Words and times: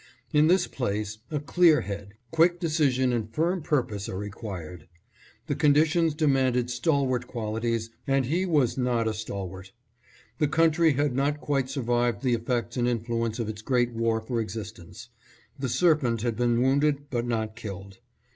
In 0.33 0.47
this 0.47 0.65
place, 0.65 1.19
a 1.29 1.39
clear 1.39 1.81
head, 1.81 2.15
quick 2.31 2.59
decision 2.59 3.13
and 3.13 3.31
firm 3.31 3.61
purpose 3.61 4.09
are 4.09 4.17
required. 4.17 4.87
The 5.45 5.53
conditions 5.53 6.15
demanded 6.15 6.71
stalwart 6.71 7.27
qualities 7.27 7.91
and 8.07 8.25
he 8.25 8.43
was 8.47 8.79
not 8.79 9.07
a 9.07 9.13
stalwart. 9.13 9.73
The 10.39 10.47
coun 10.47 10.71
try 10.71 10.89
had 10.89 11.13
not 11.15 11.39
quite 11.39 11.69
survived 11.69 12.23
the 12.23 12.33
effects 12.33 12.77
and 12.77 12.87
influence 12.87 13.37
of 13.37 13.47
its 13.47 13.61
great 13.61 13.91
war 13.91 14.19
for 14.19 14.41
existence. 14.41 15.09
The 15.59 15.69
serpent 15.69 16.23
had 16.23 16.35
been 16.35 16.59
wounded 16.63 17.11
but 17.11 17.27
not 17.27 17.55
killed. 17.55 17.99